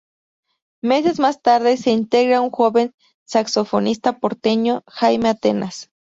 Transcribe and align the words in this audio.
Meses 0.81 1.19
más 1.19 1.43
tarde, 1.43 1.77
se 1.77 1.91
integra 1.91 2.41
un 2.41 2.49
joven 2.49 2.95
saxofonista 3.23 4.17
porteño: 4.17 4.81
Jaime 4.87 5.29
Atenas. 5.29 5.91